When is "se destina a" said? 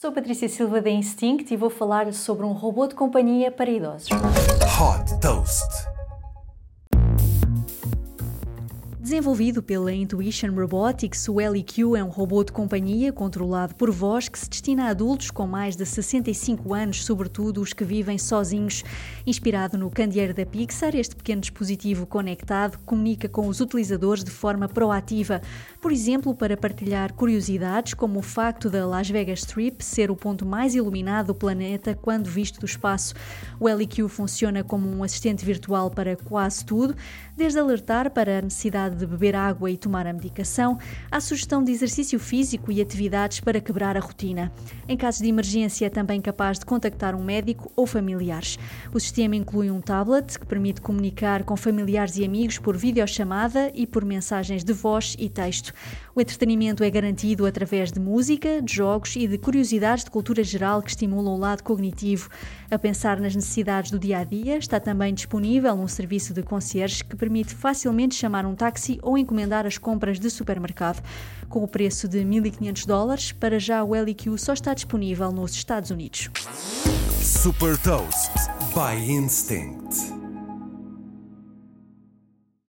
14.38-14.88